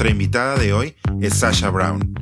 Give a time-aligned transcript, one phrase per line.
[0.00, 2.14] Nuestra invitada de hoy es Sasha Brown.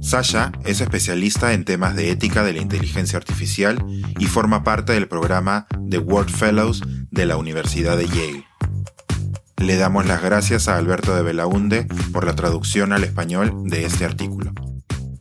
[0.00, 3.82] Sasha es especialista en temas de ética de la inteligencia artificial
[4.18, 8.44] y forma parte del programa The World Fellows de la Universidad de Yale.
[9.56, 14.04] Le damos las gracias a Alberto de Belaunde por la traducción al español de este
[14.04, 14.52] artículo.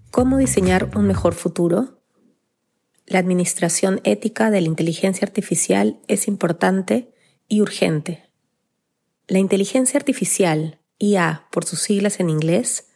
[0.10, 2.02] ¿Cómo diseñar un mejor futuro?
[3.06, 7.14] La administración ética de la inteligencia artificial es importante
[7.48, 8.26] y urgente.
[9.30, 12.88] La inteligencia artificial, IA por sus siglas en inglés,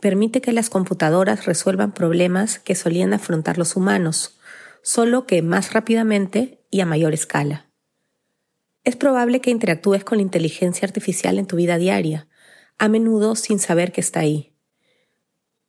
[0.00, 4.38] permite que las computadoras resuelvan problemas que solían afrontar los humanos,
[4.82, 7.66] solo que más rápidamente y a mayor escala.
[8.84, 12.28] Es probable que interactúes con la inteligencia artificial en tu vida diaria,
[12.78, 14.54] a menudo sin saber que está ahí.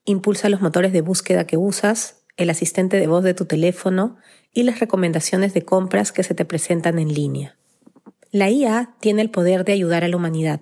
[0.06, 4.18] Impulsa los motores de búsqueda que usas, el asistente de voz de tu teléfono
[4.54, 7.58] y las recomendaciones de compras que se te presentan en línea.
[8.32, 10.62] La IA tiene el poder de ayudar a la humanidad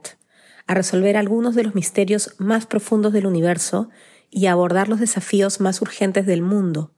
[0.67, 3.89] a resolver algunos de los misterios más profundos del universo
[4.29, 6.93] y a abordar los desafíos más urgentes del mundo,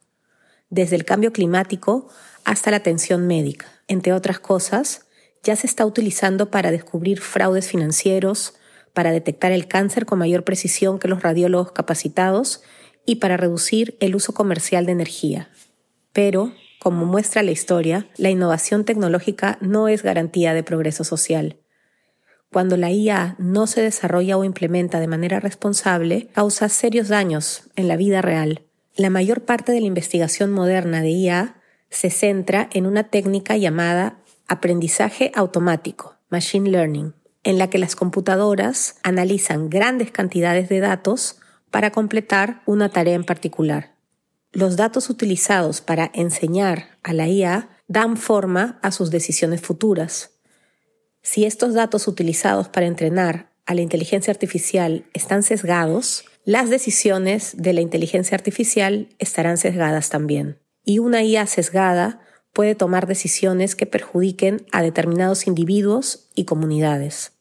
[0.70, 2.10] desde el cambio climático
[2.44, 3.68] hasta la atención médica.
[3.88, 5.06] Entre otras cosas,
[5.44, 8.56] ya se está utilizando para descubrir fraudes financieros,
[8.94, 12.62] para detectar el cáncer con mayor precisión que los radiólogos capacitados
[13.06, 15.50] y para reducir el uso comercial de energía.
[16.12, 21.60] Pero, como muestra la historia, la innovación tecnológica no es garantía de progreso social.
[22.52, 27.88] Cuando la IA no se desarrolla o implementa de manera responsable, causa serios daños en
[27.88, 28.64] la vida real.
[28.96, 34.20] La mayor parte de la investigación moderna de IA se centra en una técnica llamada
[34.48, 41.38] aprendizaje automático, Machine Learning, en la que las computadoras analizan grandes cantidades de datos
[41.70, 43.96] para completar una tarea en particular.
[44.52, 50.39] Los datos utilizados para enseñar a la IA dan forma a sus decisiones futuras.
[51.22, 57.74] Si estos datos utilizados para entrenar a la inteligencia artificial están sesgados, las decisiones de
[57.74, 60.58] la inteligencia artificial estarán sesgadas también.
[60.84, 62.22] Y una IA sesgada
[62.54, 67.34] puede tomar decisiones que perjudiquen a determinados individuos y comunidades.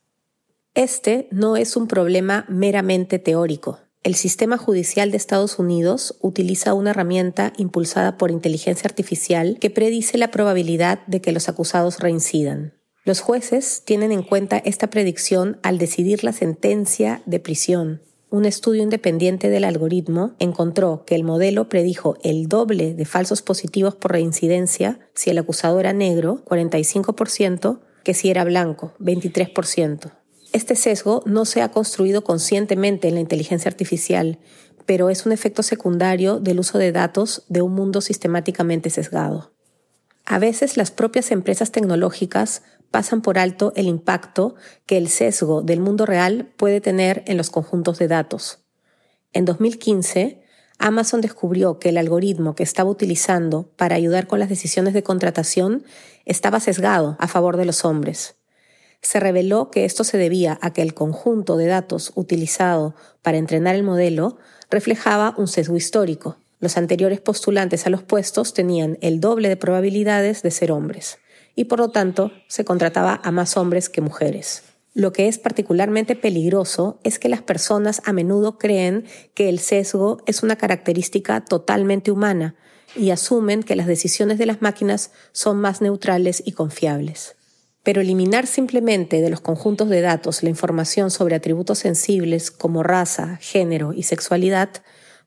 [0.75, 3.81] Este no es un problema meramente teórico.
[4.05, 10.19] El sistema judicial de Estados Unidos utiliza una herramienta impulsada por inteligencia artificial que predice
[10.19, 12.78] la probabilidad de que los acusados reincidan.
[13.09, 18.83] Los jueces tienen en cuenta esta predicción al decidir la sentencia de prisión un estudio
[18.83, 25.01] independiente del algoritmo encontró que el modelo predijo el doble de falsos positivos por reincidencia
[25.15, 30.13] si el acusado era negro, 45%, que si era blanco, 23%.
[30.53, 34.39] Este sesgo no se ha construido conscientemente en la inteligencia artificial,
[34.85, 39.53] pero es un efecto secundario del uso de datos de un mundo sistemáticamente sesgado.
[40.27, 44.54] A veces las propias empresas tecnológicas pasan por alto el impacto
[44.87, 48.60] que el sesgo del mundo real puede tener en los conjuntos de datos.
[49.32, 50.43] En 2015,
[50.78, 55.84] Amazon descubrió que el algoritmo que estaba utilizando para ayudar con las decisiones de contratación
[56.25, 58.37] estaba sesgado a favor de los hombres.
[59.03, 63.75] Se reveló que esto se debía a que el conjunto de datos utilizado para entrenar
[63.75, 64.38] el modelo
[64.70, 66.37] reflejaba un sesgo histórico.
[66.59, 71.19] Los anteriores postulantes a los puestos tenían el doble de probabilidades de ser hombres
[71.59, 74.63] y por lo tanto se contrataba a más hombres que mujeres.
[74.95, 80.19] Lo que es particularmente peligroso es que las personas a menudo creen que el sesgo
[80.27, 82.55] es una característica totalmente humana
[82.95, 87.35] y asumen que las decisiones de las máquinas son más neutrales y confiables.
[87.83, 93.37] Pero eliminar simplemente de los conjuntos de datos la información sobre atributos sensibles como raza,
[93.41, 94.71] género y sexualidad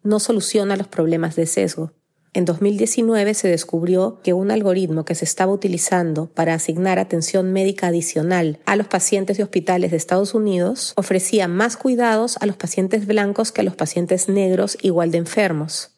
[0.02, 1.92] no soluciona los problemas de sesgo.
[2.34, 7.88] En 2019 se descubrió que un algoritmo que se estaba utilizando para asignar atención médica
[7.88, 13.06] adicional a los pacientes de hospitales de Estados Unidos ofrecía más cuidados a los pacientes
[13.06, 15.98] blancos que a los pacientes negros igual de enfermos.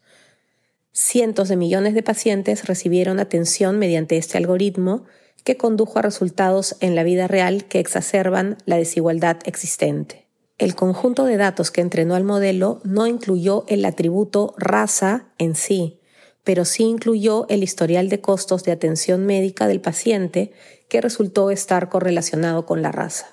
[0.92, 5.06] Cientos de millones de pacientes recibieron atención mediante este algoritmo
[5.44, 10.26] que condujo a resultados en la vida real que exacerban la desigualdad existente.
[10.58, 16.00] El conjunto de datos que entrenó al modelo no incluyó el atributo raza en sí,
[16.44, 20.52] pero sí incluyó el historial de costos de atención médica del paciente
[20.90, 23.28] que resultó estar correlacionado con la raza.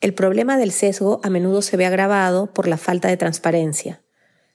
[0.00, 4.02] El problema del sesgo a menudo se ve agravado por la falta de transparencia.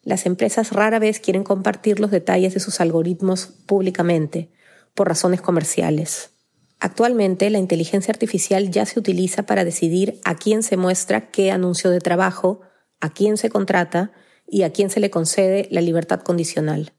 [0.04, 4.50] Las empresas rara vez quieren compartir los detalles de sus algoritmos públicamente,
[4.94, 6.32] por razones comerciales.
[6.80, 11.92] Actualmente, la inteligencia artificial ya se utiliza para decidir a quién se muestra qué anuncio
[11.92, 12.62] de trabajo,
[13.00, 14.12] a quién se contrata
[14.48, 16.94] y a quién se le concede la libertad condicional.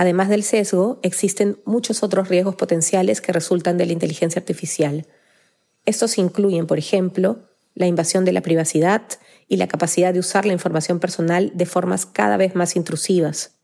[0.00, 5.06] Además del sesgo, existen muchos otros riesgos potenciales que resultan de la inteligencia artificial.
[5.84, 7.40] Estos incluyen, por ejemplo,
[7.74, 9.02] la invasión de la privacidad
[9.46, 13.58] y la capacidad de usar la información personal de formas cada vez más intrusivas,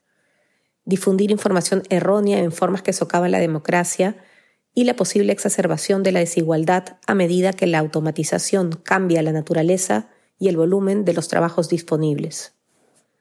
[0.85, 4.19] difundir información errónea en formas que socavan la democracia
[4.75, 10.11] y la posible exacerbación de la desigualdad a medida que la automatización cambia la naturaleza
[10.39, 12.56] y el volumen de los trabajos disponibles.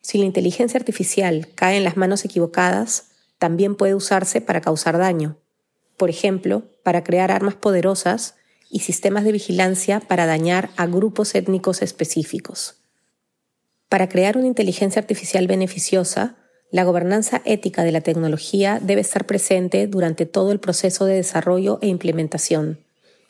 [0.05, 3.05] Si la inteligencia artificial cae en las manos equivocadas,
[3.39, 5.39] también puede usarse para causar daño,
[5.97, 8.35] por ejemplo, para crear armas poderosas
[8.69, 12.75] y sistemas de vigilancia para dañar a grupos étnicos específicos.
[13.89, 16.35] Para crear una inteligencia artificial beneficiosa,
[16.69, 21.79] la gobernanza ética de la tecnología debe estar presente durante todo el proceso de desarrollo
[21.81, 22.79] e implementación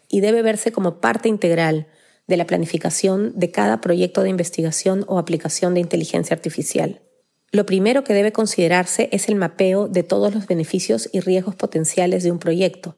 [0.09, 1.87] y debe verse como parte integral
[2.27, 7.01] de la planificación de cada proyecto de investigación o aplicación de inteligencia artificial.
[7.51, 12.23] Lo primero que debe considerarse es el mapeo de todos los beneficios y riesgos potenciales
[12.23, 12.97] de un proyecto.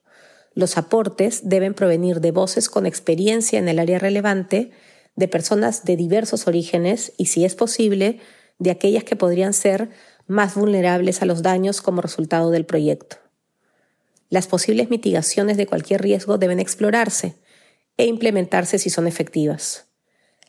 [0.53, 4.71] Los aportes deben provenir de voces con experiencia en el área relevante,
[5.15, 8.19] de personas de diversos orígenes y, si es posible,
[8.57, 9.89] de aquellas que podrían ser
[10.25, 13.17] más vulnerables a los daños como resultado del proyecto.
[14.29, 17.35] Las posibles mitigaciones de cualquier riesgo deben explorarse
[17.97, 19.87] e implementarse si son efectivas.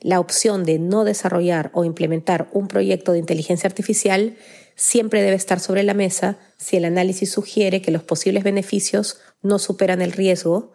[0.00, 4.36] La opción de no desarrollar o implementar un proyecto de inteligencia artificial
[4.76, 9.58] siempre debe estar sobre la mesa si el análisis sugiere que los posibles beneficios no
[9.58, 10.72] superan el riesgo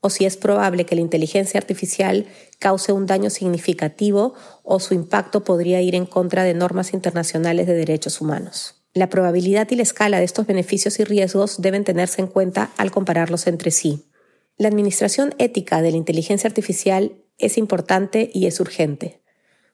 [0.00, 2.26] o si es probable que la inteligencia artificial
[2.58, 7.74] cause un daño significativo o su impacto podría ir en contra de normas internacionales de
[7.74, 8.82] derechos humanos.
[8.94, 12.90] La probabilidad y la escala de estos beneficios y riesgos deben tenerse en cuenta al
[12.90, 14.05] compararlos entre sí.
[14.58, 19.20] La administración ética de la inteligencia artificial es importante y es urgente.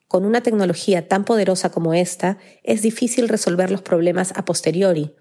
[0.08, 5.14] Con una tecnología tan poderosa como esta, es difícil resolver los problemas a posteriori.